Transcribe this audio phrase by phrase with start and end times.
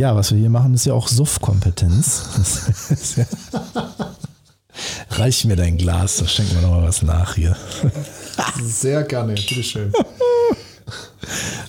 [0.00, 2.22] Ja, was wir hier machen, ist ja auch Suff-Kompetenz.
[3.16, 3.26] ja
[5.10, 7.54] Reich mir dein Glas, da schenken wir noch mal was nach hier.
[8.62, 9.92] Sehr gerne, bitteschön.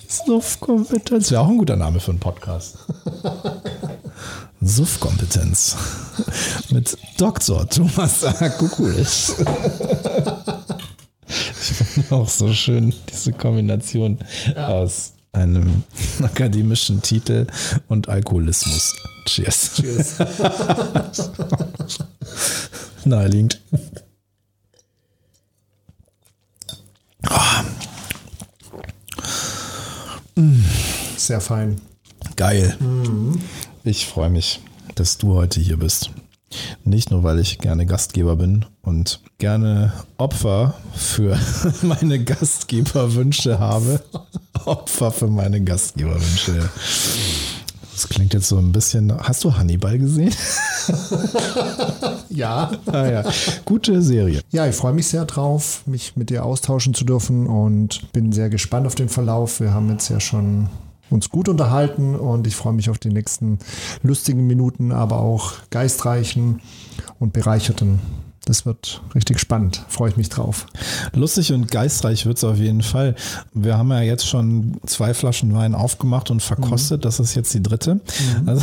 [0.08, 2.78] Suff-Kompetenz wäre auch ein guter Name für einen Podcast.
[4.62, 5.76] Suff-Kompetenz
[6.70, 7.68] mit Dr.
[7.68, 8.24] Thomas
[8.56, 9.34] Kukulis.
[11.28, 14.20] Ich finde auch so schön diese Kombination
[14.56, 14.68] ja.
[14.68, 15.84] aus einem
[16.22, 17.46] akademischen Titel
[17.88, 18.94] und Alkoholismus.
[19.26, 19.74] Cheers.
[19.76, 20.18] Cheers.
[23.04, 23.60] Naheliegend.
[31.16, 31.80] Sehr fein.
[32.36, 32.76] Geil.
[32.80, 33.40] Mhm.
[33.84, 34.60] Ich freue mich,
[34.94, 36.10] dass du heute hier bist.
[36.84, 41.38] Nicht nur, weil ich gerne Gastgeber bin und gerne Opfer für
[41.82, 44.00] meine Gastgeberwünsche habe.
[44.64, 46.70] Opfer für meine Gastgeberwünsche.
[47.92, 49.12] Das klingt jetzt so ein bisschen.
[49.16, 50.34] Hast du Hannibal gesehen?
[52.30, 52.70] ja.
[52.86, 53.24] Ah, ja.
[53.64, 54.40] Gute Serie.
[54.50, 58.48] Ja, ich freue mich sehr drauf, mich mit dir austauschen zu dürfen und bin sehr
[58.48, 59.60] gespannt auf den Verlauf.
[59.60, 60.68] Wir haben jetzt ja schon
[61.12, 63.58] uns gut unterhalten und ich freue mich auf die nächsten
[64.02, 66.60] lustigen Minuten, aber auch geistreichen
[67.18, 68.00] und bereicherten
[68.44, 69.84] das wird richtig spannend.
[69.88, 70.66] Freue ich mich drauf.
[71.14, 73.14] Lustig und geistreich wird es auf jeden Fall.
[73.54, 76.98] Wir haben ja jetzt schon zwei Flaschen Wein aufgemacht und verkostet.
[76.98, 77.02] Mhm.
[77.02, 77.94] Das ist jetzt die dritte.
[77.94, 78.48] Mhm.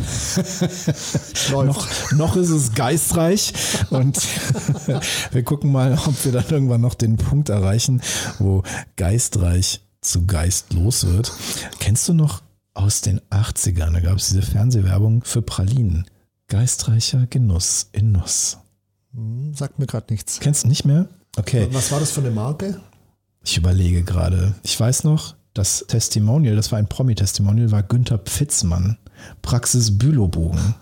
[1.50, 3.53] Also noch, noch ist es geistreich
[3.89, 4.17] und
[5.31, 8.02] wir gucken mal, ob wir dann irgendwann noch den Punkt erreichen,
[8.38, 8.64] wo
[8.97, 11.31] geistreich zu geistlos wird.
[11.80, 12.42] Kennst du noch
[12.73, 13.94] aus den 80ern?
[13.94, 16.05] Da gab es diese Fernsehwerbung für Pralinen.
[16.47, 18.58] Geistreicher Genuss in Nuss.
[19.14, 20.39] Hm, sagt mir gerade nichts.
[20.39, 21.08] Kennst du nicht mehr?
[21.38, 21.67] Okay.
[21.72, 22.80] Was war das für eine Marke?
[23.44, 24.55] Ich überlege gerade.
[24.64, 28.97] Ich weiß noch, das Testimonial, das war ein Promi-Testimonial, war Günther Pfitzmann.
[29.42, 30.75] Praxis Bülowbogen.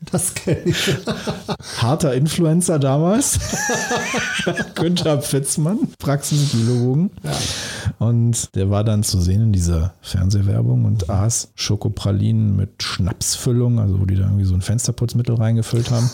[0.12, 0.96] Das kenne ich.
[1.78, 3.38] Harter Influencer damals.
[4.74, 7.10] Günther Pfitzmann, Praxis Bülowbogen.
[7.22, 7.32] Ja.
[7.98, 14.00] Und der war dann zu sehen in dieser Fernsehwerbung und aß Schokopralinen mit Schnapsfüllung, also
[14.00, 16.10] wo die da irgendwie so ein Fensterputzmittel reingefüllt haben.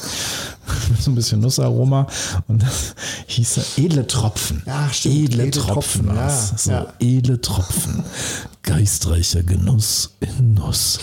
[1.01, 2.07] so ein bisschen Nussaroma.
[2.49, 2.95] Und das
[3.27, 4.63] hieß er edle Tropfen.
[4.67, 5.15] Ja, stimmt.
[5.17, 6.07] Edle, edle Tropfen.
[6.07, 6.93] Tropfen ja, so ja.
[7.01, 8.05] edle Tropfen.
[8.63, 11.01] Geistreicher Genuss in Nuss.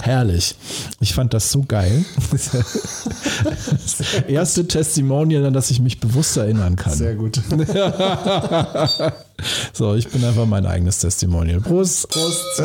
[0.00, 0.56] Herrlich.
[1.00, 2.04] Ich fand das so geil.
[2.30, 2.50] Das
[4.28, 6.94] erste Testimonial, an das ich mich bewusst erinnern kann.
[6.94, 7.40] Sehr gut.
[9.72, 11.60] So, ich bin einfach mein eigenes Testimonial.
[11.60, 12.08] Prost.
[12.08, 12.60] Prost.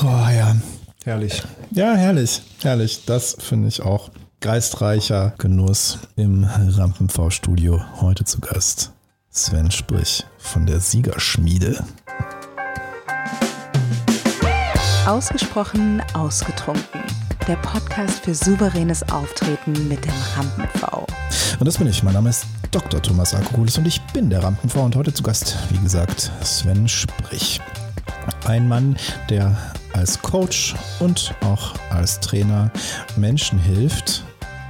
[0.00, 0.56] Oh ja.
[1.02, 1.42] Herrlich.
[1.72, 2.42] Ja, herrlich.
[2.62, 3.04] Herrlich.
[3.06, 4.10] Das finde ich auch.
[4.40, 7.82] Geistreicher Genuss im Rampen-V-Studio.
[8.00, 8.92] Heute zu Gast
[9.30, 11.84] Sven Sprich von der Siegerschmiede.
[15.08, 17.00] Ausgesprochen ausgetrunken.
[17.46, 21.06] Der Podcast für souveränes Auftreten mit dem Rampen-V.
[21.58, 22.02] Und das bin ich.
[22.02, 23.00] Mein Name ist Dr.
[23.00, 27.58] Thomas Alkoholis und ich bin der Rampen-V und heute zu Gast, wie gesagt, Sven Sprich.
[28.44, 28.98] Ein Mann,
[29.30, 29.56] der
[29.94, 32.70] als Coach und auch als Trainer
[33.16, 34.24] Menschen hilft,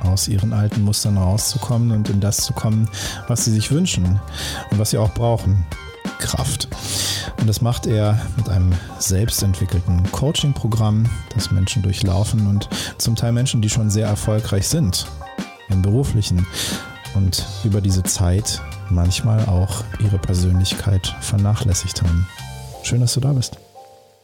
[0.04, 2.88] aus ihren alten Mustern rauszukommen und in das zu kommen,
[3.26, 4.20] was sie sich wünschen
[4.70, 5.66] und was sie auch brauchen.
[6.18, 6.68] Kraft.
[7.40, 12.68] Und das macht er mit einem selbstentwickelten Coaching-Programm, das Menschen durchlaufen und
[12.98, 15.06] zum Teil Menschen, die schon sehr erfolgreich sind
[15.70, 16.46] im beruflichen
[17.14, 22.26] und über diese Zeit manchmal auch ihre Persönlichkeit vernachlässigt haben.
[22.82, 23.58] Schön, dass du da bist.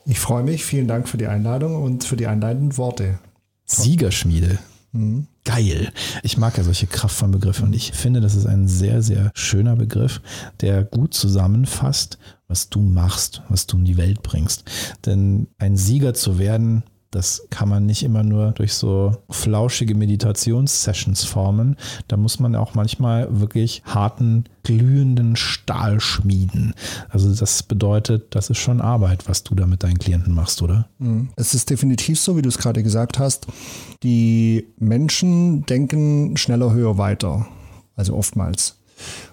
[0.07, 0.65] Ich freue mich.
[0.65, 3.19] Vielen Dank für die Einladung und für die einleitenden Worte.
[3.65, 4.59] Siegerschmiede.
[4.93, 5.27] Mhm.
[5.45, 5.93] Geil.
[6.23, 9.77] Ich mag ja solche kraftvollen Begriffe und ich finde, das ist ein sehr, sehr schöner
[9.77, 10.23] Begriff,
[10.61, 12.19] der gut zusammenfasst,
[12.49, 14.65] was du machst, was du in die Welt bringst.
[15.05, 16.83] Denn ein Sieger zu werden,
[17.15, 21.77] das kann man nicht immer nur durch so flauschige Meditationssessions formen.
[22.09, 26.75] Da muss man auch manchmal wirklich harten, glühenden Stahl schmieden.
[27.09, 30.89] Also das bedeutet, das ist schon Arbeit, was du da mit deinen Klienten machst, oder?
[30.99, 31.29] Mhm.
[31.37, 33.47] Es ist definitiv so, wie du es gerade gesagt hast.
[34.03, 37.47] Die Menschen denken schneller, höher, weiter.
[37.95, 38.77] Also oftmals.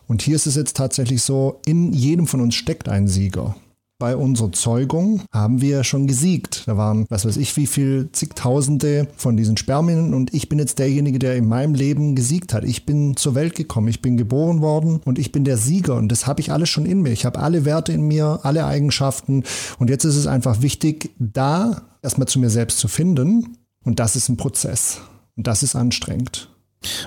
[0.07, 3.55] Und hier ist es jetzt tatsächlich so, in jedem von uns steckt ein Sieger
[4.01, 6.63] bei unserer Zeugung haben wir schon gesiegt.
[6.65, 10.79] Da waren, was weiß ich, wie viel zigtausende von diesen Spermien und ich bin jetzt
[10.79, 12.63] derjenige, der in meinem Leben gesiegt hat.
[12.63, 16.11] Ich bin zur Welt gekommen, ich bin geboren worden und ich bin der Sieger und
[16.11, 17.11] das habe ich alles schon in mir.
[17.11, 19.43] Ich habe alle Werte in mir, alle Eigenschaften
[19.77, 24.15] und jetzt ist es einfach wichtig, da erstmal zu mir selbst zu finden und das
[24.15, 24.99] ist ein Prozess
[25.37, 26.50] und das ist anstrengend.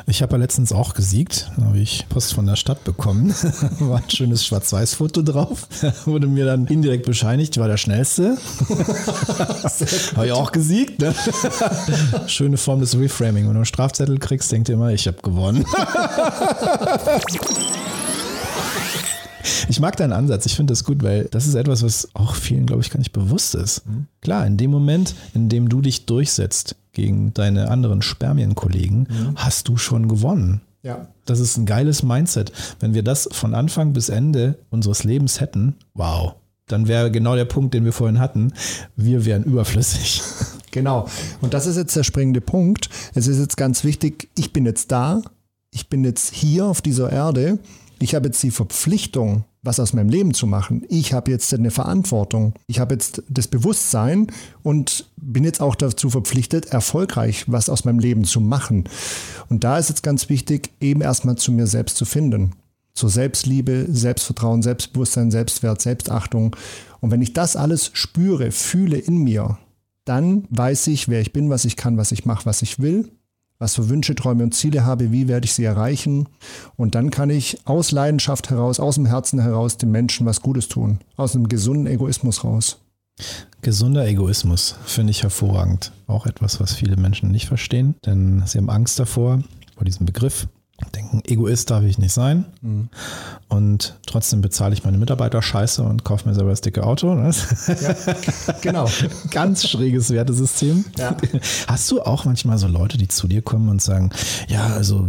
[0.07, 1.51] Ich habe ja letztens auch gesiegt.
[1.57, 3.31] Da habe ich Post von der Stadt bekommen.
[3.81, 5.67] war ein schönes Schwarz-Weiß-Foto drauf.
[6.05, 8.37] Wurde mir dann indirekt bescheinigt, war der schnellste.
[10.17, 11.01] habe ich auch gesiegt.
[11.01, 11.13] Ne?
[12.27, 13.45] Schöne Form des Reframing.
[13.45, 15.65] Wenn du einen Strafzettel kriegst, denkt ihr immer, ich habe gewonnen.
[19.69, 20.47] Ich mag deinen Ansatz.
[20.47, 23.13] Ich finde das gut, weil das ist etwas, was auch vielen, glaube ich, gar nicht
[23.13, 23.87] bewusst ist.
[23.87, 24.07] Mhm.
[24.21, 29.33] Klar, in dem Moment, in dem du dich durchsetzt gegen deine anderen Spermienkollegen, mhm.
[29.37, 30.61] hast du schon gewonnen.
[30.83, 31.09] Ja.
[31.25, 32.53] Das ist ein geiles Mindset.
[32.81, 36.35] Wenn wir das von Anfang bis Ende unseres Lebens hätten, wow,
[36.67, 38.53] dann wäre genau der Punkt, den wir vorhin hatten.
[38.97, 40.23] Wir wären überflüssig.
[40.75, 41.07] Genau.
[41.41, 42.91] Und das ist jetzt der springende Punkt.
[43.15, 45.23] Es ist jetzt ganz wichtig, ich bin jetzt da,
[45.71, 47.61] ich bin jetzt hier auf dieser Erde
[47.99, 50.85] ich habe jetzt die Verpflichtung, was aus meinem Leben zu machen.
[50.89, 52.55] Ich habe jetzt eine Verantwortung.
[52.67, 54.27] Ich habe jetzt das Bewusstsein
[54.63, 58.85] und bin jetzt auch dazu verpflichtet, erfolgreich was aus meinem Leben zu machen.
[59.49, 62.53] Und da ist jetzt ganz wichtig, eben erstmal zu mir selbst zu finden.
[62.93, 66.55] Zur Selbstliebe, Selbstvertrauen, Selbstbewusstsein, Selbstwert, Selbstachtung.
[67.01, 69.59] Und wenn ich das alles spüre, fühle in mir,
[70.05, 73.11] dann weiß ich, wer ich bin, was ich kann, was ich mache, was ich will
[73.59, 76.29] was für Wünsche, Träume und Ziele habe, wie werde ich sie erreichen.
[76.77, 80.69] Und dann kann ich aus Leidenschaft heraus, aus dem Herzen heraus dem Menschen was Gutes
[80.69, 80.99] tun.
[81.17, 82.79] Aus einem gesunden Egoismus raus.
[83.63, 85.93] Gesunder Egoismus finde ich hervorragend.
[86.07, 89.43] Auch etwas, was viele Menschen nicht verstehen, denn sie haben Angst davor,
[89.77, 90.49] vor diesem Begriff
[90.95, 92.45] denken, Egoist darf ich nicht sein.
[92.63, 92.89] Mhm.
[93.49, 97.15] Und trotzdem bezahle ich meine Mitarbeiter scheiße und kaufe mir selber das dicke Auto.
[97.15, 97.31] Ne?
[97.69, 98.15] Ja,
[98.61, 98.89] genau.
[99.31, 100.85] Ganz schräges Wertesystem.
[100.99, 101.17] Ja.
[101.69, 104.11] Hast du auch manchmal so Leute, die zu dir kommen und sagen,
[104.49, 105.09] ja, also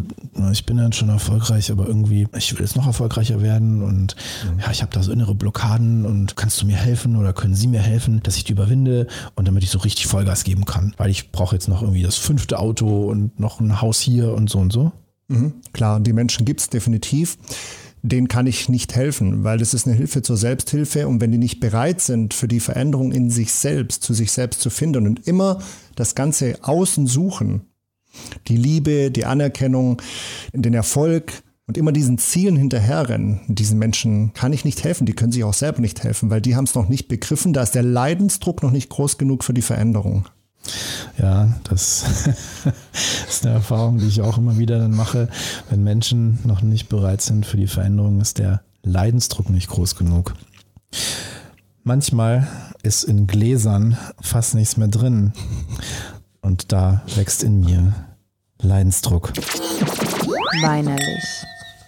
[0.51, 4.59] ich bin dann schon erfolgreich, aber irgendwie, ich will jetzt noch erfolgreicher werden und mhm.
[4.59, 7.67] ja, ich habe da so innere Blockaden und kannst du mir helfen oder können sie
[7.67, 11.09] mir helfen, dass ich die überwinde und damit ich so richtig Vollgas geben kann, weil
[11.09, 14.59] ich brauche jetzt noch irgendwie das fünfte Auto und noch ein Haus hier und so
[14.59, 14.91] und so?
[15.27, 17.37] Mhm, klar, die Menschen gibt es definitiv.
[18.03, 21.07] Denen kann ich nicht helfen, weil das ist eine Hilfe zur Selbsthilfe.
[21.07, 24.61] Und wenn die nicht bereit sind, für die Veränderung in sich selbst, zu sich selbst
[24.61, 25.59] zu finden und immer
[25.95, 27.61] das Ganze außen suchen,
[28.47, 30.01] die Liebe, die Anerkennung,
[30.53, 31.31] den Erfolg
[31.65, 35.07] und immer diesen Zielen hinterherrennen, diesen Menschen kann ich nicht helfen.
[35.07, 37.53] Die können sich auch selber nicht helfen, weil die haben es noch nicht begriffen.
[37.53, 40.27] Da ist der Leidensdruck noch nicht groß genug für die Veränderung.
[41.17, 42.03] Ja, das
[43.29, 45.29] ist eine Erfahrung, die ich auch immer wieder dann mache.
[45.69, 50.33] Wenn Menschen noch nicht bereit sind für die Veränderung, ist der Leidensdruck nicht groß genug.
[51.83, 52.47] Manchmal
[52.83, 55.33] ist in Gläsern fast nichts mehr drin.
[56.41, 57.93] Und da wächst in mir
[58.61, 59.33] Leidensdruck.
[60.61, 61.23] Weinerlich.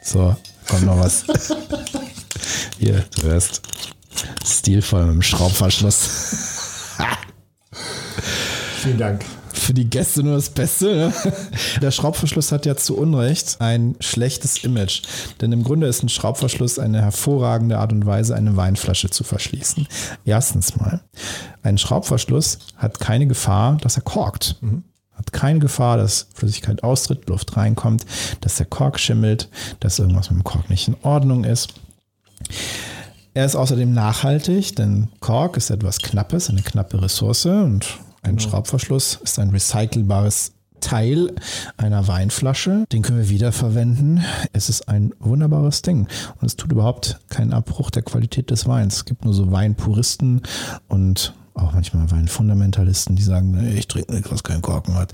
[0.04, 0.36] So,
[0.68, 1.26] kommt noch was.
[2.80, 3.62] Hier, du hörst.
[4.46, 6.47] Stilvoll mit dem Schraubverschluss.
[8.88, 9.26] Vielen Dank.
[9.52, 10.86] Für die Gäste nur das Beste.
[10.86, 11.14] Ne?
[11.82, 15.02] Der Schraubverschluss hat ja zu Unrecht ein schlechtes Image.
[15.42, 19.90] Denn im Grunde ist ein Schraubverschluss eine hervorragende Art und Weise, eine Weinflasche zu verschließen.
[20.24, 21.02] Erstens mal,
[21.64, 24.56] ein Schraubverschluss hat keine Gefahr, dass er korkt.
[24.62, 24.86] Mhm
[25.16, 28.06] hat keine Gefahr, dass Flüssigkeit austritt, Luft reinkommt,
[28.42, 29.50] dass der Kork schimmelt,
[29.80, 31.74] dass irgendwas mit dem Kork nicht in Ordnung ist.
[33.34, 38.50] Er ist außerdem nachhaltig, denn Kork ist etwas Knappes, eine knappe Ressource und ein genau.
[38.50, 41.34] Schraubverschluss ist ein recycelbares Teil
[41.78, 42.86] einer Weinflasche.
[42.92, 44.24] Den können wir wiederverwenden.
[44.54, 46.08] Es ist ein wunderbares Ding.
[46.40, 48.98] Und es tut überhaupt keinen Abbruch der Qualität des Weins.
[48.98, 50.42] Es gibt nur so Weinpuristen
[50.88, 55.14] und auch manchmal Weinfundamentalisten, die sagen, ich trinke nichts, was keinen Korken hat.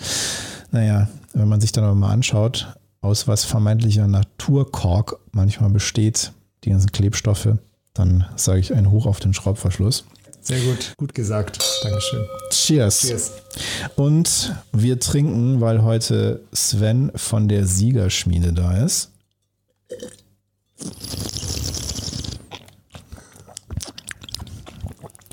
[0.72, 6.72] Naja, wenn man sich dann aber mal anschaut, aus was vermeintlicher Naturkork manchmal besteht, die
[6.72, 7.58] ganzen Klebstoffe,
[7.94, 10.06] dann sage ich ein Hoch auf den Schraubverschluss.
[10.44, 11.64] Sehr gut, gut gesagt.
[11.84, 12.26] Dankeschön.
[12.50, 13.00] Cheers.
[13.00, 13.32] Cheers.
[13.96, 19.10] Und wir trinken, weil heute Sven von der Siegerschmiede da ist.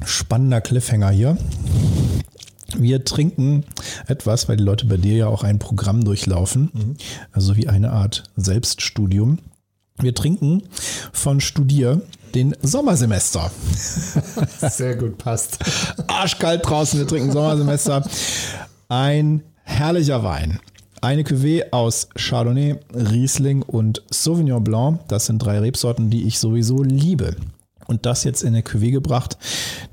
[0.05, 1.37] Spannender Cliffhanger hier.
[2.79, 3.65] Wir trinken
[4.07, 6.97] etwas, weil die Leute bei dir ja auch ein Programm durchlaufen, mhm.
[7.33, 9.39] also wie eine Art Selbststudium.
[10.01, 10.63] Wir trinken
[11.13, 12.01] von Studier
[12.35, 13.51] den Sommersemester.
[14.71, 15.59] Sehr gut, passt.
[16.07, 18.09] Arschkalt draußen, wir trinken Sommersemester.
[18.89, 20.61] Ein herrlicher Wein.
[21.03, 25.01] Eine Cuvée aus Chardonnay, Riesling und Sauvignon Blanc.
[25.09, 27.37] Das sind drei Rebsorten, die ich sowieso liebe.
[27.87, 29.37] Und das jetzt in eine Cuvée gebracht,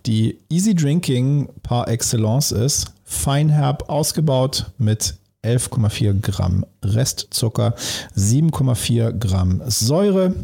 [0.05, 2.93] die Easy Drinking par excellence ist.
[3.03, 5.15] Feinherb ausgebaut mit
[5.47, 7.75] 11,4 Gramm Restzucker,
[8.15, 10.35] 7,4 Gramm Säure,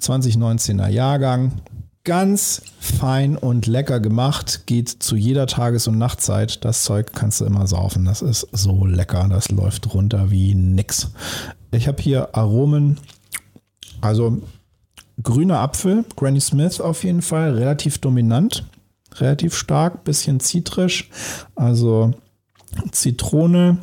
[0.00, 1.52] 2019er Jahrgang.
[2.04, 6.64] ganz fein und lecker gemacht, geht zu jeder Tages- und Nachtzeit.
[6.64, 8.04] Das Zeug kannst du immer saufen.
[8.04, 9.26] Das ist so lecker.
[9.30, 11.10] Das läuft runter wie nix.
[11.70, 13.00] Ich habe hier Aromen,
[14.02, 14.42] also
[15.22, 18.64] grüner Apfel, Granny Smith auf jeden Fall, relativ dominant,
[19.16, 21.08] relativ stark, bisschen zitrisch,
[21.54, 22.12] also
[22.90, 23.78] Zitrone,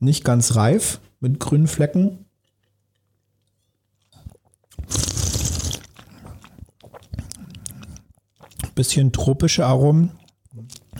[0.00, 2.24] nicht ganz reif mit grünen Flecken.
[8.74, 10.12] Bisschen tropische Aromen,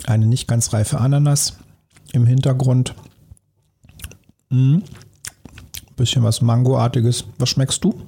[0.07, 1.57] eine nicht ganz reife Ananas
[2.13, 2.95] im Hintergrund.
[4.51, 4.83] Mhm.
[5.97, 7.25] Bisschen was Mangoartiges.
[7.39, 8.07] Was schmeckst du?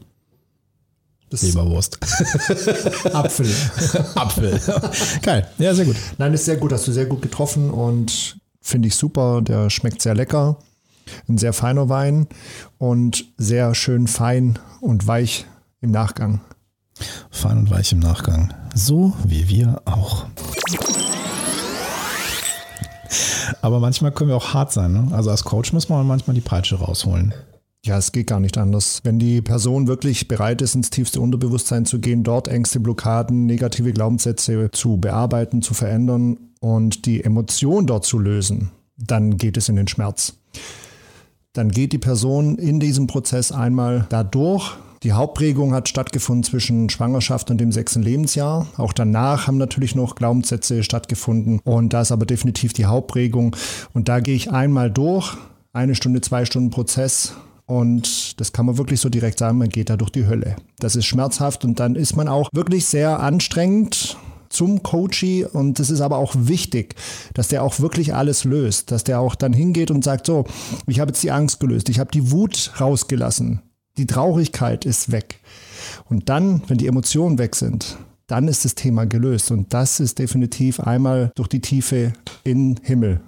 [1.31, 1.99] Das Leberwurst.
[3.15, 3.47] Apfel.
[4.15, 4.61] Apfel.
[5.23, 5.49] Geil.
[5.59, 5.97] Ja, sehr gut.
[6.19, 9.41] Nein, ist sehr gut, hast du sehr gut getroffen und finde ich super.
[9.41, 10.59] Der schmeckt sehr lecker.
[11.29, 12.27] Ein sehr feiner Wein
[12.79, 15.47] und sehr schön fein und weich
[15.81, 16.41] im Nachgang.
[17.31, 18.53] Fein und weich im Nachgang.
[18.75, 20.27] So wie wir auch.
[23.61, 24.93] Aber manchmal können wir auch hart sein.
[24.93, 25.09] Ne?
[25.13, 27.35] Also als Coach muss man manchmal die Peitsche rausholen.
[27.85, 29.01] Ja, es geht gar nicht anders.
[29.03, 33.93] Wenn die Person wirklich bereit ist, ins tiefste Unterbewusstsein zu gehen, dort Ängste, Blockaden, negative
[33.93, 39.75] Glaubenssätze zu bearbeiten, zu verändern und die Emotion dort zu lösen, dann geht es in
[39.75, 40.35] den Schmerz.
[41.55, 44.73] Dann geht die Person in diesem Prozess einmal dadurch.
[45.03, 48.69] Die Hauptprägung hat stattgefunden zwischen Schwangerschaft und dem sechsten Lebensjahr.
[48.79, 51.61] Auch danach haben natürlich noch Glaubenssätze stattgefunden.
[51.65, 53.55] Und da ist aber definitiv die Hauptprägung.
[53.93, 55.37] Und da gehe ich einmal durch,
[55.75, 57.35] eine Stunde, zwei Stunden Prozess.
[57.67, 60.57] Und das kann man wirklich so direkt sagen, man geht da durch die Hölle.
[60.79, 64.17] Das ist schmerzhaft und dann ist man auch wirklich sehr anstrengend
[64.53, 66.95] zum Coachie und es ist aber auch wichtig,
[67.35, 70.45] dass der auch wirklich alles löst, dass der auch dann hingeht und sagt, so,
[70.87, 73.63] ich habe jetzt die Angst gelöst, ich habe die Wut rausgelassen,
[73.97, 75.41] die Traurigkeit ist weg.
[76.09, 80.19] Und dann, wenn die Emotionen weg sind, dann ist das Thema gelöst und das ist
[80.19, 82.13] definitiv einmal durch die Tiefe
[82.45, 83.21] in Himmel.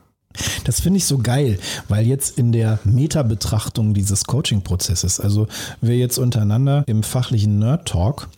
[0.64, 5.46] Das finde ich so geil, weil jetzt in der Meta-Betrachtung dieses Coaching-Prozesses, also
[5.80, 8.28] wir jetzt untereinander im fachlichen Nerd-Talk,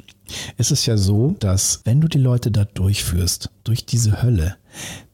[0.56, 4.56] ist es ja so, dass wenn du die Leute da durchführst, durch diese Hölle,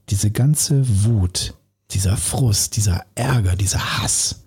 [0.09, 1.55] diese ganze Wut,
[1.91, 4.43] dieser Frust, dieser Ärger, dieser Hass,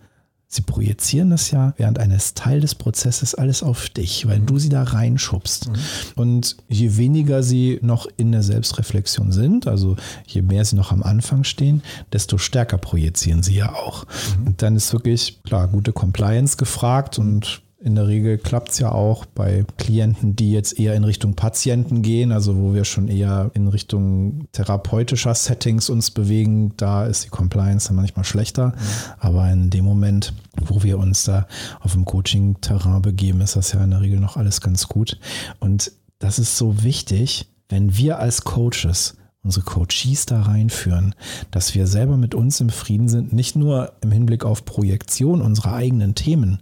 [0.55, 4.69] Sie projizieren das ja während eines Teil des Prozesses alles auf dich, weil du sie
[4.69, 5.67] da reinschubst.
[5.67, 5.75] Mhm.
[6.15, 11.03] Und je weniger sie noch in der Selbstreflexion sind, also je mehr sie noch am
[11.03, 14.05] Anfang stehen, desto stärker projizieren sie ja auch.
[14.39, 14.48] Mhm.
[14.48, 18.92] Und dann ist wirklich, klar, gute Compliance gefragt und in der Regel klappt es ja
[18.92, 23.51] auch bei Klienten, die jetzt eher in Richtung Patienten gehen, also wo wir schon eher
[23.54, 26.74] in Richtung therapeutischer Settings uns bewegen.
[26.77, 28.74] Da ist die Compliance dann manchmal schlechter.
[29.20, 31.46] Aber in dem Moment, wo wir uns da
[31.80, 35.20] auf dem Coaching-Terrain begeben, ist das ja in der Regel noch alles ganz gut.
[35.60, 41.13] Und das ist so wichtig, wenn wir als Coaches unsere Coaches da reinführen,
[41.51, 45.74] dass wir selber mit uns im Frieden sind, nicht nur im Hinblick auf Projektion unserer
[45.74, 46.62] eigenen Themen,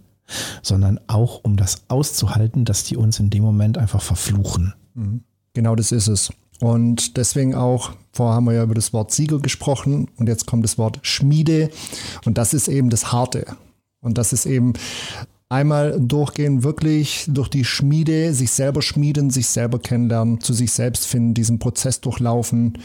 [0.62, 4.74] sondern auch um das auszuhalten, dass die uns in dem Moment einfach verfluchen.
[4.94, 5.22] Mhm.
[5.52, 6.32] Genau das ist es.
[6.60, 10.64] Und deswegen auch, vorher haben wir ja über das Wort Sieger gesprochen und jetzt kommt
[10.64, 11.70] das Wort Schmiede
[12.24, 13.46] und das ist eben das Harte.
[14.00, 14.74] Und das ist eben
[15.48, 21.06] einmal durchgehen, wirklich durch die Schmiede, sich selber schmieden, sich selber kennenlernen, zu sich selbst
[21.06, 22.78] finden, diesen Prozess durchlaufen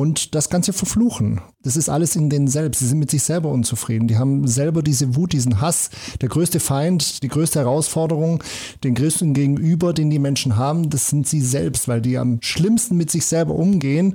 [0.00, 1.42] und das Ganze verfluchen.
[1.62, 2.78] Das ist alles in denen selbst.
[2.78, 4.08] Sie sind mit sich selber unzufrieden.
[4.08, 5.90] Die haben selber diese Wut, diesen Hass.
[6.22, 8.42] Der größte Feind, die größte Herausforderung,
[8.82, 12.96] den größten Gegenüber, den die Menschen haben, das sind sie selbst, weil die am schlimmsten
[12.96, 14.14] mit sich selber umgehen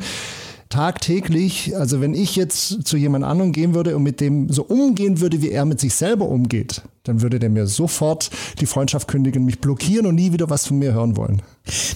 [0.69, 5.19] tagtäglich, also wenn ich jetzt zu jemand anderem gehen würde und mit dem so umgehen
[5.19, 9.45] würde, wie er mit sich selber umgeht, dann würde der mir sofort die Freundschaft kündigen,
[9.45, 11.41] mich blockieren und nie wieder was von mir hören wollen.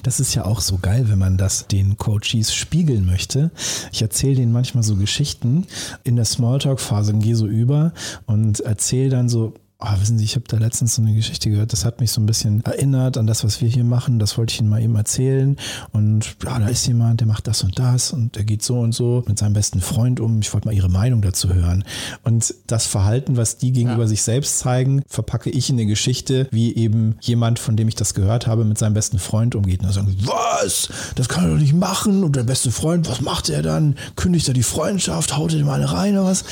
[0.04, 3.52] Das ist ja auch so geil, wenn man das den Coaches spiegeln möchte.
[3.92, 5.66] Ich erzähle denen manchmal so Geschichten
[6.04, 7.94] in der Smalltalk-Phase und gehe so über
[8.28, 11.72] und erzähle dann so, Oh, wissen Sie, ich habe da letztens so eine Geschichte gehört,
[11.72, 14.20] das hat mich so ein bisschen erinnert an das, was wir hier machen.
[14.20, 15.56] Das wollte ich Ihnen mal eben erzählen.
[15.94, 18.92] Und ja, da ist jemand, der macht das und das und der geht so und
[18.92, 20.42] so mit seinem besten Freund um.
[20.42, 21.86] Ich wollte mal Ihre Meinung dazu hören.
[22.26, 24.08] Und das Verhalten, was die gegenüber ja.
[24.08, 28.14] sich selbst zeigen, verpacke ich in eine Geschichte, wie eben jemand, von dem ich das
[28.14, 29.80] gehört habe, mit seinem besten Freund umgeht.
[29.80, 30.90] Und dann sagen, was?
[31.16, 32.26] Das kann er doch nicht machen.
[32.26, 33.96] Und der beste Freund, was macht er dann?
[34.18, 35.38] Kündigt er die Freundschaft?
[35.38, 36.44] Haut er dem eine rein oder was?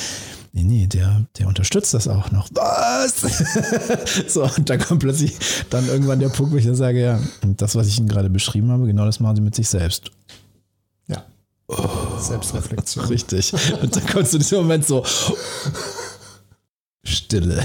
[0.52, 2.48] Nee, nee, der, der unterstützt das auch noch.
[2.52, 3.20] Was?
[4.32, 5.36] so, und da kommt plötzlich
[5.70, 8.70] dann irgendwann der Punkt, wo ich dann sage, ja, das, was ich Ihnen gerade beschrieben
[8.70, 10.10] habe, genau das machen Sie mit sich selbst.
[11.06, 11.24] Ja.
[11.68, 13.04] Oh, Selbstreflexion.
[13.08, 13.52] Richtig.
[13.82, 15.04] Und dann kommst du in diesem Moment so,
[17.08, 17.56] Stille.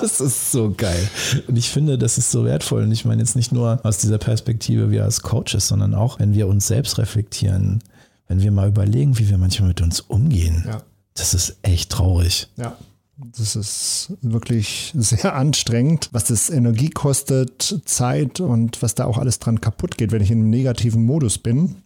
[0.00, 1.08] das ist so geil.
[1.46, 2.82] Und ich finde, das ist so wertvoll.
[2.82, 6.34] Und ich meine jetzt nicht nur aus dieser Perspektive, wir als Coaches, sondern auch, wenn
[6.34, 7.82] wir uns selbst reflektieren,
[8.26, 10.64] wenn wir mal überlegen, wie wir manchmal mit uns umgehen.
[10.66, 10.82] Ja.
[11.18, 12.48] Das ist echt traurig.
[12.56, 12.76] Ja.
[13.16, 19.40] Das ist wirklich sehr anstrengend, was das Energie kostet, Zeit und was da auch alles
[19.40, 21.82] dran kaputt geht, wenn ich in einem negativen Modus bin.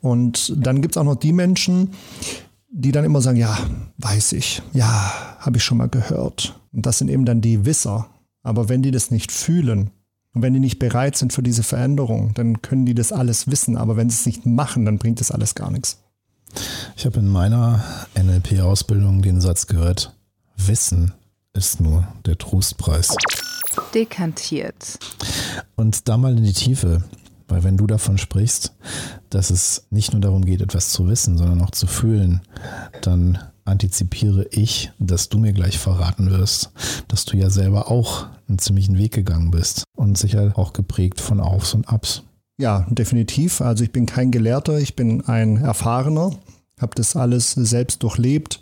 [0.00, 1.90] Und dann gibt es auch noch die Menschen,
[2.70, 3.58] die dann immer sagen, ja,
[3.98, 6.58] weiß ich, ja, habe ich schon mal gehört.
[6.72, 8.08] Und das sind eben dann die Wisser.
[8.42, 9.90] Aber wenn die das nicht fühlen
[10.32, 13.76] und wenn die nicht bereit sind für diese Veränderung, dann können die das alles wissen.
[13.76, 16.03] Aber wenn sie es nicht machen, dann bringt das alles gar nichts.
[16.96, 17.84] Ich habe in meiner
[18.14, 20.14] NLP-Ausbildung den Satz gehört,
[20.56, 21.12] Wissen
[21.52, 23.14] ist nur der Trostpreis.
[23.94, 24.98] Dekantiert.
[25.76, 27.02] Und da mal in die Tiefe,
[27.48, 28.74] weil wenn du davon sprichst,
[29.30, 32.40] dass es nicht nur darum geht, etwas zu wissen, sondern auch zu fühlen,
[33.02, 36.70] dann antizipiere ich, dass du mir gleich verraten wirst,
[37.08, 41.40] dass du ja selber auch einen ziemlichen Weg gegangen bist und sicher auch geprägt von
[41.40, 42.22] Aufs und Abs.
[42.56, 43.60] Ja, definitiv.
[43.60, 46.30] Also ich bin kein Gelehrter, ich bin ein Erfahrener,
[46.80, 48.60] habe das alles selbst durchlebt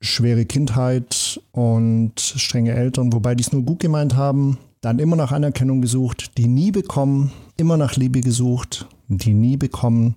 [0.00, 5.32] schwere Kindheit und strenge Eltern, wobei die es nur gut gemeint haben, dann immer nach
[5.32, 10.16] Anerkennung gesucht, die nie bekommen, immer nach Liebe gesucht, die nie bekommen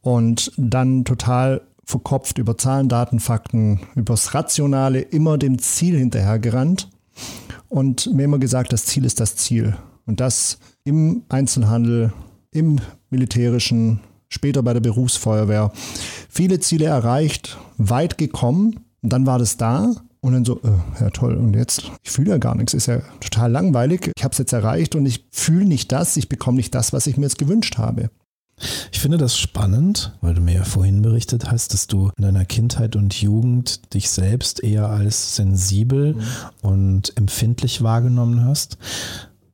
[0.00, 6.88] und dann total verkopft über Zahlen, Daten, Fakten, übers Rationale, immer dem Ziel hinterhergerannt
[7.68, 9.76] und mir immer gesagt, das Ziel ist das Ziel.
[10.06, 10.58] Und das
[10.88, 12.12] im Einzelhandel,
[12.50, 12.80] im
[13.10, 15.70] militärischen, später bei der Berufsfeuerwehr.
[16.30, 21.10] Viele Ziele erreicht, weit gekommen und dann war das da und dann so, äh, ja
[21.10, 21.92] toll, und jetzt?
[22.02, 24.10] Ich fühle ja gar nichts, ist ja total langweilig.
[24.16, 27.06] Ich habe es jetzt erreicht und ich fühle nicht das, ich bekomme nicht das, was
[27.06, 28.10] ich mir jetzt gewünscht habe.
[28.90, 32.44] Ich finde das spannend, weil du mir ja vorhin berichtet hast, dass du in deiner
[32.44, 36.22] Kindheit und Jugend dich selbst eher als sensibel mhm.
[36.62, 38.78] und empfindlich wahrgenommen hast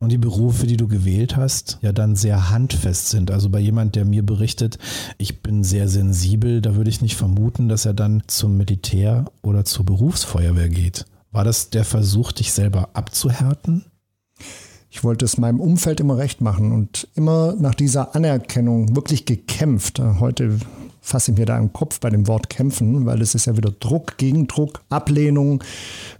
[0.04, 3.30] und die Berufe, die du gewählt hast, ja dann sehr handfest sind.
[3.30, 4.78] Also bei jemand, der mir berichtet,
[5.16, 9.64] ich bin sehr sensibel, da würde ich nicht vermuten, dass er dann zum Militär oder
[9.64, 11.06] zur Berufsfeuerwehr geht.
[11.32, 13.86] War das der Versuch, dich selber abzuhärten?
[14.90, 19.98] Ich wollte es meinem Umfeld immer recht machen und immer nach dieser Anerkennung wirklich gekämpft.
[19.98, 20.58] Heute
[21.00, 23.70] fasse ich mir da im Kopf bei dem Wort kämpfen, weil es ist ja wieder
[23.70, 25.64] Druck, Gegendruck, Ablehnung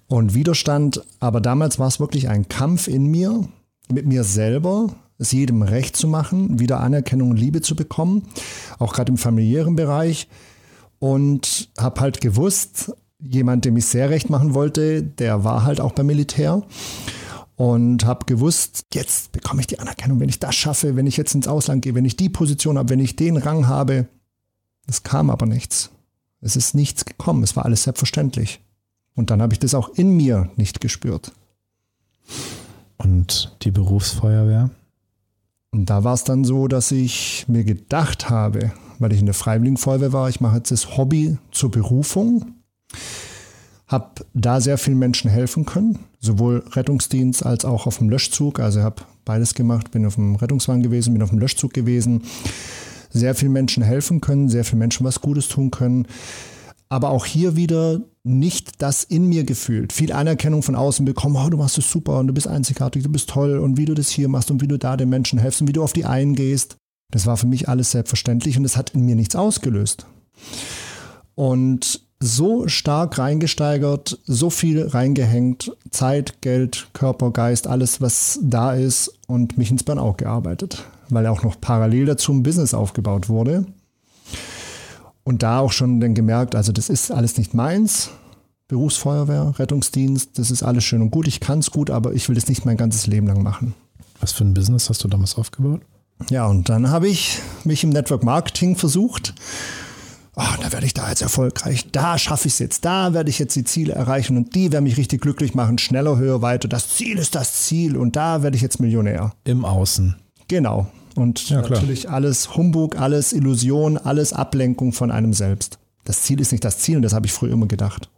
[0.07, 1.03] und Widerstand.
[1.21, 3.47] Aber damals war es wirklich ein Kampf in mir,
[3.93, 8.27] mit mir selber, es jedem recht zu machen, wieder Anerkennung und Liebe zu bekommen,
[8.79, 10.29] auch gerade im familiären Bereich.
[10.99, 15.93] Und habe halt gewusst, jemand, dem ich sehr recht machen wollte, der war halt auch
[15.93, 16.63] beim Militär.
[17.57, 21.35] Und habe gewusst, jetzt bekomme ich die Anerkennung, wenn ich das schaffe, wenn ich jetzt
[21.35, 24.09] ins Ausland gehe, wenn ich die Position habe, wenn ich den Rang habe.
[24.89, 25.91] Es kam aber nichts.
[26.41, 27.43] Es ist nichts gekommen.
[27.43, 28.61] Es war alles selbstverständlich.
[29.15, 31.33] Und dann habe ich das auch in mir nicht gespürt.
[32.97, 34.71] Und die Berufsfeuerwehr?
[35.73, 39.35] Und da war es dann so, dass ich mir gedacht habe, weil ich in der
[39.35, 42.55] Freiwilligenfeuerwehr war, ich mache jetzt das Hobby zur Berufung,
[43.89, 48.61] habe da sehr vielen Menschen helfen können, sowohl Rettungsdienst als auch auf dem Löschzug.
[48.61, 52.23] Also habe beides gemacht, bin auf dem Rettungswagen gewesen, bin auf dem Löschzug gewesen,
[53.11, 56.07] sehr vielen Menschen helfen können, sehr vielen Menschen was Gutes tun können.
[56.89, 59.93] Aber auch hier wieder nicht das in mir gefühlt.
[59.93, 63.11] Viel Anerkennung von außen bekommen, oh, du machst es super und du bist einzigartig, du
[63.11, 65.61] bist toll und wie du das hier machst und wie du da den Menschen helfst
[65.61, 66.77] und wie du auf die eingehst.
[67.11, 70.07] Das war für mich alles selbstverständlich und es hat in mir nichts ausgelöst.
[71.35, 79.13] Und so stark reingesteigert, so viel reingehängt, Zeit, Geld, Körper, Geist, alles, was da ist
[79.27, 83.67] und mich ins Burnout gearbeitet, weil auch noch parallel dazu ein Business aufgebaut wurde
[85.25, 88.11] und da auch schon dann gemerkt, also das ist alles nicht meins.
[88.69, 91.29] Berufsfeuerwehr, Rettungsdienst, das ist alles schön und gut.
[91.29, 93.75] Ich kann es gut, aber ich will das nicht mein ganzes Leben lang machen.
[94.21, 95.83] Was für ein Business hast du damals aufgebaut?
[96.31, 99.35] Ja, und dann habe ich mich im Network Marketing versucht.
[100.37, 101.91] Oh, da werde ich da jetzt erfolgreich.
[101.93, 102.85] Da schaffe ich es jetzt.
[102.85, 105.79] Da werde ich jetzt die Ziele erreichen und die werden mich richtig glücklich machen.
[105.79, 106.67] Schneller, höher, weiter.
[106.67, 109.33] Das Ziel ist das Ziel und da werde ich jetzt Millionär.
[109.45, 110.17] Im Außen.
[110.49, 110.89] Genau.
[111.15, 115.79] Und ja, natürlich alles Humbug, alles Illusion, alles Ablenkung von einem selbst.
[116.05, 118.11] Das Ziel ist nicht das Ziel und das habe ich früher immer gedacht.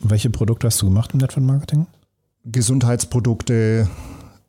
[0.00, 1.86] Welche Produkte hast du gemacht im Network Marketing?
[2.44, 3.88] Gesundheitsprodukte,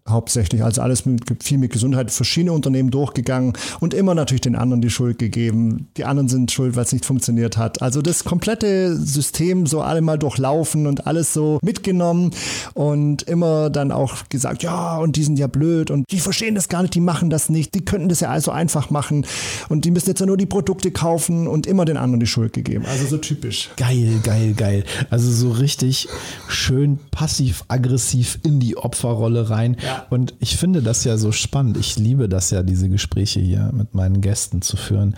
[0.10, 0.63] hauptsächlich.
[0.63, 4.89] Also alles mit, viel mit Gesundheit, verschiedene Unternehmen durchgegangen und immer natürlich den anderen die
[4.89, 5.88] Schuld gegeben.
[5.98, 7.82] Die anderen sind schuld, weil es nicht funktioniert hat.
[7.82, 12.32] Also das komplette System so alle mal durchlaufen und alles so mitgenommen
[12.74, 16.70] und immer dann auch gesagt, ja, und die sind ja blöd und die verstehen das
[16.70, 19.26] gar nicht, die machen das nicht, die könnten das ja also einfach machen
[19.70, 22.54] und die müssen jetzt ja nur die Produkte kaufen und immer den anderen die Schuld
[22.54, 22.86] gegeben.
[22.86, 23.70] Also so typisch.
[23.78, 24.84] Geil, geil, geil.
[25.10, 26.08] Also so richtig
[26.48, 29.78] schön passiv-aggressiv in die Opferrolle rein.
[29.84, 29.96] Ja.
[30.10, 31.77] Und ich finde das ja so spannend.
[31.77, 35.15] Ich liebe das ja, diese Gespräche hier mit meinen Gästen zu führen,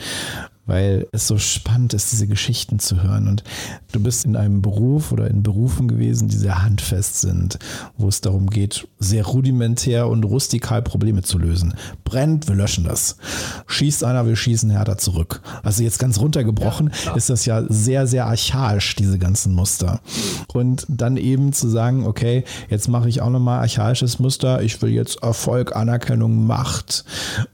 [0.70, 3.28] weil es so spannend ist, diese Geschichten zu hören.
[3.28, 3.44] Und
[3.92, 7.58] du bist in einem Beruf oder in Berufen gewesen, die sehr handfest sind,
[7.98, 11.74] wo es darum geht, sehr rudimentär und rustikal Probleme zu lösen.
[12.04, 13.18] Brennt, wir löschen das.
[13.66, 15.42] Schießt einer, wir schießen härter zurück.
[15.64, 20.02] Also jetzt ganz runtergebrochen ja, ist das ja sehr, sehr archaisch, diese ganzen Muster.
[20.54, 24.62] Und dann eben zu sagen, okay, jetzt mache ich auch nochmal archaisches Muster.
[24.62, 27.06] Ich will jetzt Erfolg, Anerkennung, Macht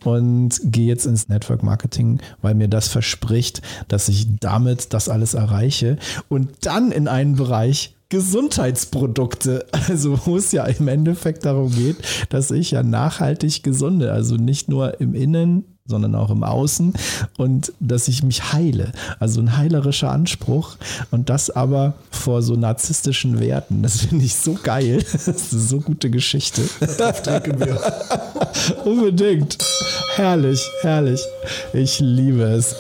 [0.04, 5.36] und gehe jetzt ins Network Marketing, weil mir das verspricht, dass ich damit das alles
[5.36, 5.98] erreiche.
[6.28, 11.98] Und dann in einen Bereich Gesundheitsprodukte, also wo es ja im Endeffekt darum geht,
[12.30, 16.94] dass ich ja nachhaltig gesunde, also nicht nur im Innen, sondern auch im Außen
[17.38, 18.92] und dass ich mich heile.
[19.20, 20.78] Also ein heilerischer Anspruch
[21.12, 23.84] und das aber vor so narzisstischen Werten.
[23.84, 24.98] Das finde ich so geil.
[24.98, 26.64] Das ist eine so gute Geschichte.
[26.82, 27.80] wir.
[28.86, 29.58] Unbedingt.
[30.16, 31.22] Herrlich, herrlich.
[31.74, 32.76] Ich liebe es.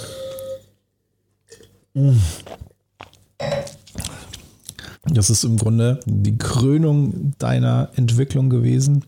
[5.05, 9.05] Das ist im Grunde die Krönung deiner Entwicklung gewesen,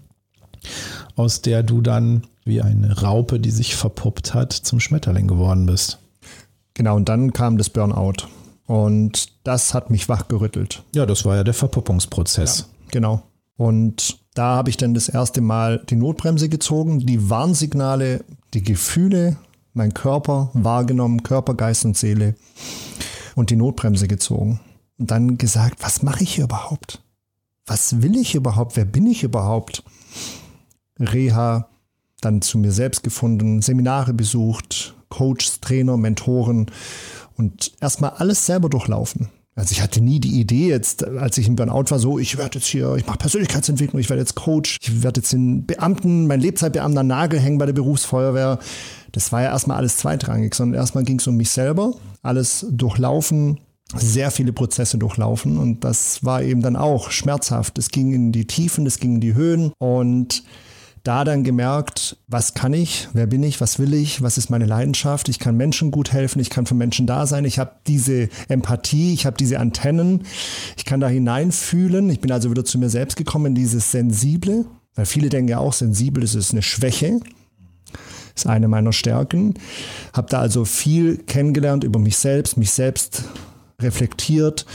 [1.16, 6.00] aus der du dann wie eine Raupe, die sich verpuppt hat, zum Schmetterling geworden bist.
[6.74, 8.28] Genau, und dann kam das Burnout.
[8.66, 10.84] Und das hat mich wachgerüttelt.
[10.94, 12.60] Ja, das war ja der Verpuppungsprozess.
[12.60, 13.24] Ja, genau.
[13.56, 19.38] Und da habe ich dann das erste Mal die Notbremse gezogen, die Warnsignale, die Gefühle,
[19.74, 22.36] mein Körper wahrgenommen, Körper, Geist und Seele
[23.36, 24.60] und die Notbremse gezogen.
[25.00, 27.02] Und dann gesagt, was mache ich hier überhaupt?
[27.66, 28.76] Was will ich überhaupt?
[28.76, 29.84] Wer bin ich überhaupt?
[31.00, 31.70] Reha,
[32.22, 36.72] dann zu mir selbst gefunden, Seminare besucht, Coaches, Trainer, Mentoren
[37.38, 39.30] und erstmal alles selber durchlaufen.
[39.58, 42.60] Also ich hatte nie die Idee jetzt, als ich im Burnout war, so, ich werde
[42.60, 46.40] jetzt hier, ich mache Persönlichkeitsentwicklung, ich werde jetzt Coach, ich werde jetzt den Beamten, mein
[46.40, 48.60] Lebzeitbeamter Nagel hängen bei der Berufsfeuerwehr.
[49.14, 53.60] Das war ja erstmal alles zweitrangig, sondern erstmal ging es um mich selber, alles durchlaufen,
[53.96, 57.80] sehr viele Prozesse durchlaufen und das war eben dann auch schmerzhaft.
[57.80, 60.44] Es ging in die Tiefen, es ging in die Höhen und
[61.08, 64.66] da dann gemerkt, was kann ich, wer bin ich, was will ich, was ist meine
[64.66, 65.30] Leidenschaft.
[65.30, 69.14] Ich kann Menschen gut helfen, ich kann für Menschen da sein, ich habe diese Empathie,
[69.14, 70.24] ich habe diese Antennen,
[70.76, 72.10] ich kann da hineinfühlen.
[72.10, 74.66] Ich bin also wieder zu mir selbst gekommen, dieses Sensible,
[74.96, 77.20] weil viele denken ja auch, sensibel ist eine Schwäche
[78.36, 79.56] ist eine meiner Stärken.
[80.14, 83.24] Habe da also viel kennengelernt über mich selbst, mich selbst
[83.82, 84.66] reflektiert,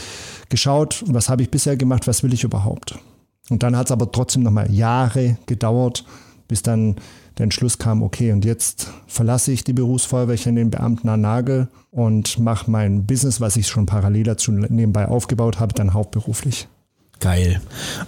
[0.49, 2.99] geschaut, was habe ich bisher gemacht, was will ich überhaupt.
[3.49, 6.05] Und dann hat es aber trotzdem nochmal Jahre gedauert,
[6.47, 6.95] bis dann
[7.37, 11.67] der Entschluss kam, okay, und jetzt verlasse ich die Berufsfeuerwehr, ich den Beamten an Nagel
[11.89, 16.67] und mache mein Business, was ich schon parallel dazu nebenbei aufgebaut habe, dann hauptberuflich.
[17.23, 17.61] Geil.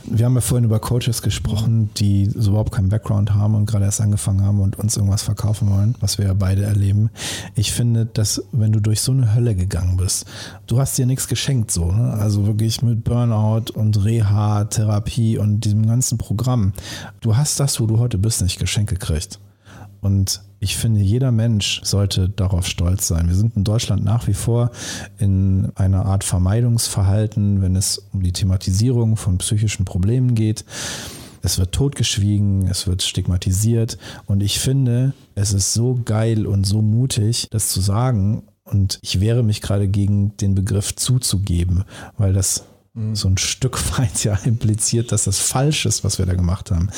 [0.03, 3.85] Wir haben ja vorhin über Coaches gesprochen, die so überhaupt keinen Background haben und gerade
[3.85, 7.09] erst angefangen haben und uns irgendwas verkaufen wollen, was wir ja beide erleben.
[7.55, 10.25] Ich finde, dass wenn du durch so eine Hölle gegangen bist,
[10.67, 12.11] du hast dir nichts geschenkt so, ne?
[12.11, 16.73] also wirklich mit Burnout und Reha, Therapie und diesem ganzen Programm.
[17.21, 19.39] Du hast das, wo du heute bist, nicht geschenkt gekriegt.
[20.05, 23.27] Und ich finde, jeder Mensch sollte darauf stolz sein.
[23.27, 24.69] Wir sind in Deutschland nach wie vor
[25.17, 30.63] in einer Art Vermeidungsverhalten, wenn es um die Thematisierung von psychischen Problemen geht.
[31.41, 36.83] Es wird totgeschwiegen, es wird stigmatisiert und ich finde, es ist so geil und so
[36.83, 41.83] mutig, das zu sagen und ich wehre mich gerade gegen den Begriff zuzugeben,
[42.15, 43.15] weil das mhm.
[43.15, 46.91] so ein Stück weit ja impliziert, dass das falsch ist, was wir da gemacht haben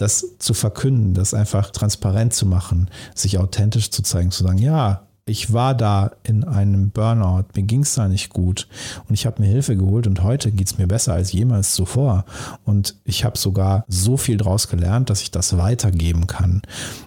[0.00, 5.06] das zu verkünden, das einfach transparent zu machen, sich authentisch zu zeigen, zu sagen, ja,
[5.26, 8.66] ich war da in einem Burnout, mir ging es da nicht gut
[9.06, 12.24] und ich habe mir Hilfe geholt und heute geht es mir besser als jemals zuvor.
[12.64, 16.62] Und ich habe sogar so viel daraus gelernt, dass ich das weitergeben kann.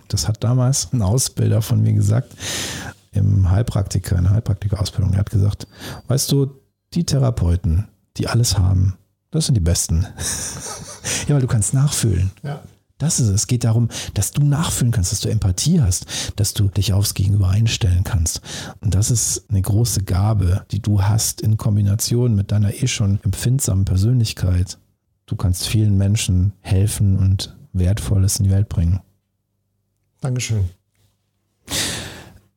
[0.08, 2.34] Das hat damals ein Ausbilder von mir gesagt,
[3.12, 5.68] im Heilpraktiker, in der Heilpraktiker-Ausbildung, der hat gesagt,
[6.08, 6.52] weißt du,
[6.94, 8.98] die Therapeuten, die alles haben,
[9.32, 10.06] das sind die Besten.
[11.28, 12.32] ja, weil du kannst nachfühlen.
[12.44, 12.62] Ja.
[13.04, 13.34] Das ist es.
[13.34, 16.06] Es geht darum, dass du nachfühlen kannst, dass du Empathie hast,
[16.38, 18.40] dass du dich aufs Gegenüber einstellen kannst.
[18.80, 23.20] Und das ist eine große Gabe, die du hast in Kombination mit deiner eh schon
[23.26, 24.78] empfindsamen Persönlichkeit.
[25.26, 29.02] Du kannst vielen Menschen helfen und Wertvolles in die Welt bringen.
[30.22, 30.70] Dankeschön.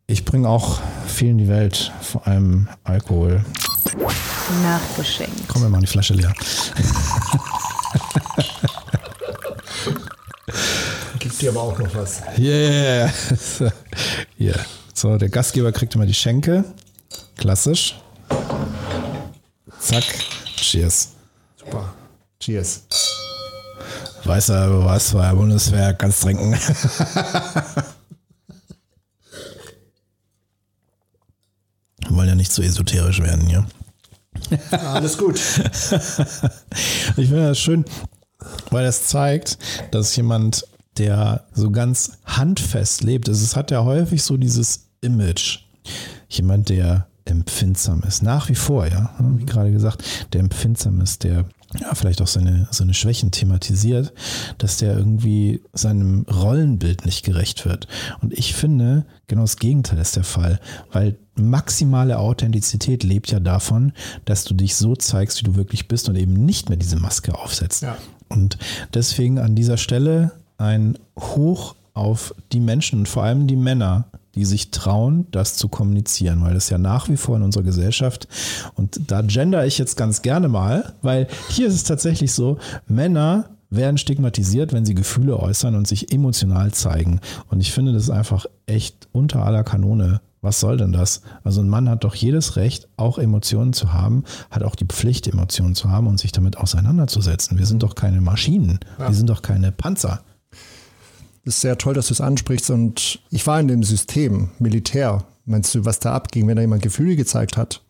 [0.06, 3.44] Ich bringe auch viel in die Welt, vor allem Alkohol.
[4.62, 5.48] Nachgeschenkt.
[5.48, 6.32] Komm mir mal die Flasche leer.
[11.38, 12.22] Gibt dir aber auch noch was.
[12.38, 13.12] Yeah.
[14.38, 14.58] Hier.
[14.94, 16.64] So, der Gastgeber kriegt immer die Schenke.
[17.36, 18.00] Klassisch.
[19.78, 20.04] Zack.
[20.56, 21.10] Cheers.
[21.58, 21.92] Super.
[22.40, 22.84] Cheers.
[24.24, 26.52] Weißer was war Bundeswehr, ganz trinken.
[31.98, 33.66] Wir wollen ja nicht so esoterisch werden hier.
[34.72, 35.38] Ja, alles gut.
[37.18, 37.84] Ich finde das schön,
[38.70, 39.58] weil das zeigt,
[39.90, 40.66] dass jemand,
[40.98, 45.60] der so ganz handfest lebt, also es hat ja häufig so dieses Image.
[46.28, 51.46] Jemand, der empfindsam ist, nach wie vor, ja, wie gerade gesagt, der empfindsam ist, der
[51.80, 54.12] ja, vielleicht auch seine, seine Schwächen thematisiert,
[54.58, 57.88] dass der irgendwie seinem Rollenbild nicht gerecht wird.
[58.20, 60.60] Und ich finde, genau das Gegenteil ist der Fall,
[60.92, 63.92] weil maximale Authentizität lebt ja davon,
[64.24, 67.34] dass du dich so zeigst, wie du wirklich bist und eben nicht mehr diese Maske
[67.34, 67.82] aufsetzt.
[67.82, 67.96] Ja.
[68.28, 68.58] Und
[68.94, 74.44] deswegen an dieser Stelle ein Hoch auf die Menschen und vor allem die Männer, die
[74.44, 78.28] sich trauen, das zu kommunizieren, weil das ja nach wie vor in unserer Gesellschaft
[78.74, 83.48] und da gender ich jetzt ganz gerne mal, weil hier ist es tatsächlich so, Männer
[83.70, 87.20] werden stigmatisiert, wenn sie Gefühle äußern und sich emotional zeigen.
[87.48, 90.20] Und ich finde das einfach echt unter aller Kanone.
[90.40, 91.22] Was soll denn das?
[91.42, 95.26] Also ein Mann hat doch jedes Recht, auch Emotionen zu haben, hat auch die Pflicht,
[95.26, 97.58] Emotionen zu haben und sich damit auseinanderzusetzen.
[97.58, 100.20] Wir sind doch keine Maschinen, wir sind doch keine Panzer.
[101.46, 102.70] Ist sehr toll, dass du es ansprichst.
[102.70, 105.24] Und ich war in dem System, Militär.
[105.44, 107.82] Meinst du, was da abging, wenn da jemand Gefühle gezeigt hat?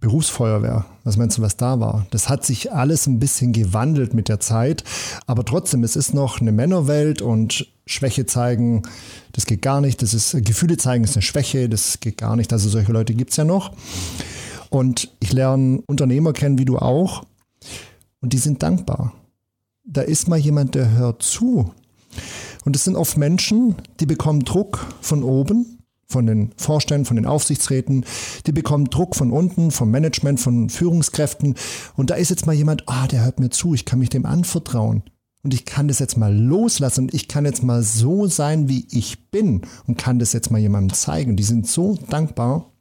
[0.00, 2.06] Berufsfeuerwehr, was meinst du, was da war?
[2.10, 4.84] Das hat sich alles ein bisschen gewandelt mit der Zeit,
[5.26, 8.82] aber trotzdem, es ist noch eine Männerwelt und Schwäche zeigen,
[9.32, 10.02] das geht gar nicht.
[10.02, 12.52] Das ist Gefühle zeigen ist eine Schwäche, das geht gar nicht.
[12.52, 13.72] Also solche Leute gibt es ja noch.
[14.68, 17.24] Und ich lerne Unternehmer kennen, wie du auch,
[18.20, 19.12] und die sind dankbar.
[19.84, 21.72] Da ist mal jemand, der hört zu.
[22.64, 27.26] Und es sind oft Menschen, die bekommen Druck von oben, von den Vorständen, von den
[27.26, 28.04] Aufsichtsräten,
[28.46, 31.54] die bekommen Druck von unten, vom Management, von Führungskräften.
[31.96, 34.24] Und da ist jetzt mal jemand, ah, der hört mir zu, ich kann mich dem
[34.24, 35.02] anvertrauen.
[35.42, 38.86] Und ich kann das jetzt mal loslassen und ich kann jetzt mal so sein, wie
[38.90, 41.36] ich bin und kann das jetzt mal jemandem zeigen.
[41.36, 42.72] Die sind so dankbar.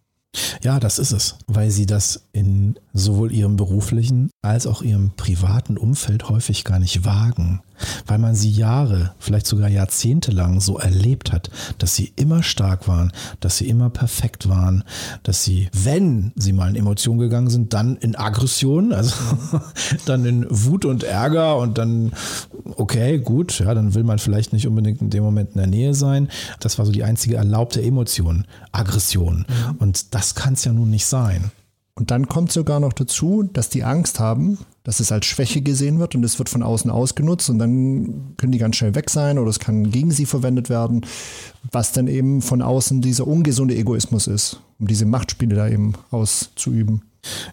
[0.61, 5.77] Ja, das ist es, weil sie das in sowohl ihrem beruflichen als auch ihrem privaten
[5.77, 7.61] Umfeld häufig gar nicht wagen,
[8.05, 12.87] weil man sie Jahre, vielleicht sogar Jahrzehnte lang so erlebt hat, dass sie immer stark
[12.87, 14.83] waren, dass sie immer perfekt waren,
[15.23, 19.15] dass sie, wenn sie mal in Emotionen gegangen sind, dann in Aggression, also
[20.05, 22.11] dann in Wut und Ärger und dann,
[22.75, 25.93] okay, gut, ja, dann will man vielleicht nicht unbedingt in dem Moment in der Nähe
[25.93, 26.29] sein.
[26.59, 29.45] Das war so die einzige erlaubte Emotion, Aggression.
[29.79, 31.51] Und das kann es ja nun nicht sein.
[31.97, 35.97] Und dann kommt sogar noch dazu, dass die Angst haben, dass es als Schwäche gesehen
[35.97, 39.39] wird und es wird von außen ausgenutzt und dann können die ganz schnell weg sein
[39.39, 41.05] oder es kann gegen sie verwendet werden,
[41.71, 47.01] was dann eben von außen dieser ungesunde Egoismus ist, um diese Machtspiele da eben auszuüben.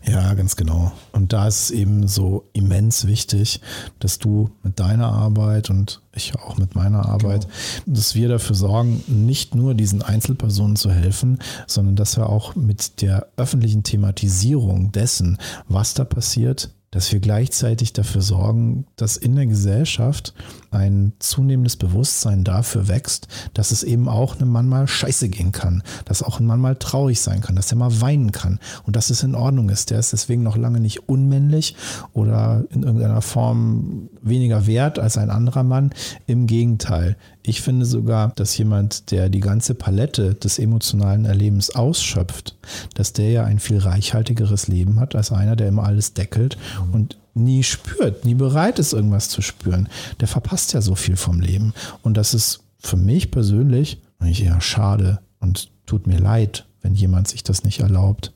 [0.07, 0.93] Ja, ganz genau.
[1.13, 3.61] Und da ist es eben so immens wichtig,
[3.99, 7.49] dass du mit deiner Arbeit und ich auch mit meiner Arbeit,
[7.87, 13.01] dass wir dafür sorgen, nicht nur diesen Einzelpersonen zu helfen, sondern dass wir auch mit
[13.03, 19.47] der öffentlichen Thematisierung dessen, was da passiert, dass wir gleichzeitig dafür sorgen, dass in der
[19.47, 20.33] Gesellschaft
[20.71, 25.83] ein zunehmendes Bewusstsein dafür wächst, dass es eben auch einem Mann mal scheiße gehen kann,
[26.05, 29.11] dass auch ein Mann mal traurig sein kann, dass er mal weinen kann und dass
[29.11, 29.91] es in Ordnung ist.
[29.91, 31.75] Der ist deswegen noch lange nicht unmännlich
[32.13, 35.91] oder in irgendeiner Form weniger wert als ein anderer Mann.
[36.27, 37.17] Im Gegenteil.
[37.47, 42.57] Ich finde sogar, dass jemand, der die ganze Palette des emotionalen Erlebens ausschöpft,
[42.95, 46.57] dass der ja ein viel reichhaltigeres Leben hat als einer, der immer alles deckelt
[46.93, 49.91] und nie spürt, nie bereit ist, irgendwas zu spüren.
[50.21, 51.75] Der verpasst ja so viel vom Leben.
[52.03, 57.29] Und das ist für mich persönlich eigentlich eher schade und tut mir leid, wenn jemand
[57.29, 58.33] sich das nicht erlaubt.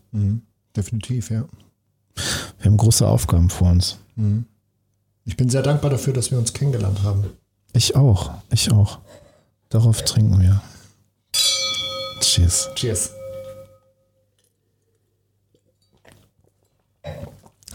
[0.76, 1.46] Definitiv, ja.
[2.58, 3.96] Wir haben große Aufgaben vor uns.
[5.24, 7.24] Ich bin sehr dankbar dafür, dass wir uns kennengelernt haben.
[7.78, 8.98] Ich auch, ich auch.
[9.68, 10.60] Darauf trinken wir.
[12.20, 12.70] Cheers.
[12.74, 13.12] Cheers.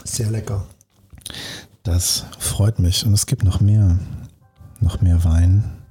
[0.04, 0.66] Sehr lecker.
[1.84, 3.06] Das freut mich.
[3.06, 3.98] Und es gibt noch mehr.
[4.80, 5.82] Noch mehr Wein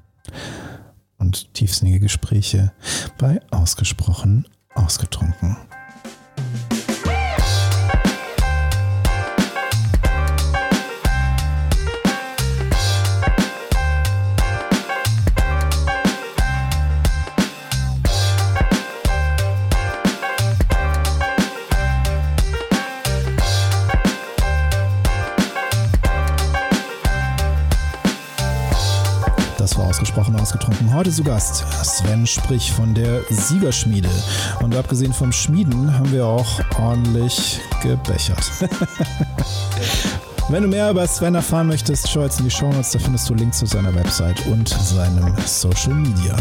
[1.18, 2.72] und tiefsinnige Gespräche
[3.18, 5.58] bei Ausgesprochen Ausgetrunken.
[30.14, 30.94] Ausgesprochen ausgetrunken.
[30.94, 34.10] Heute zu Gast Sven Sprich von der Siegerschmiede.
[34.62, 38.52] Und abgesehen vom Schmieden haben wir auch ordentlich gebechert.
[40.50, 43.28] Wenn du mehr über Sven erfahren möchtest, schau jetzt in die Show Notes, da findest
[43.28, 46.36] du Links zu seiner Website und seinem Social Media.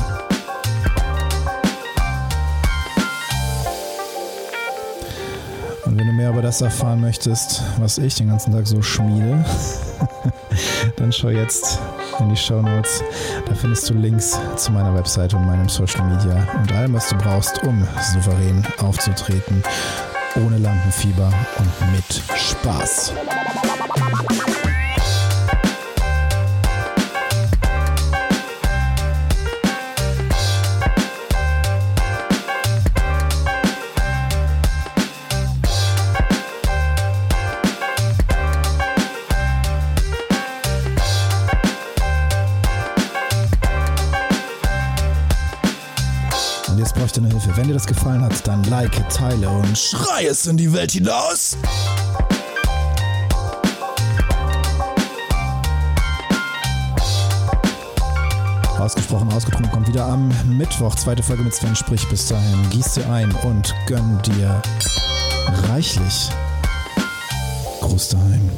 [5.87, 9.43] Und wenn du mehr über das erfahren möchtest, was ich den ganzen Tag so schmiede,
[10.97, 11.79] dann schau jetzt
[12.21, 13.03] in die Show Notes.
[13.47, 17.17] Da findest du Links zu meiner Website und meinem Social Media und allem, was du
[17.17, 19.63] brauchst, um souverän aufzutreten,
[20.37, 23.13] ohne Lampenfieber und mit Spaß.
[47.73, 51.57] Dir das gefallen hat, dann like, teile und schrei es in die Welt hinaus.
[58.79, 60.95] Ausgesprochen, ausgetrunken kommt wieder am Mittwoch.
[60.97, 62.07] Zweite Folge mit Sven Sprich.
[62.09, 64.61] Bis dahin, gieß dir ein und gönn dir
[65.69, 66.31] reichlich.
[67.81, 68.51] Gruß daheim.